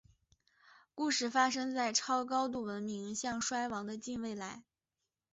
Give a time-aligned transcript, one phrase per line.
[0.95, 4.63] 故事发生在超高度文明迎向衰亡的近未来。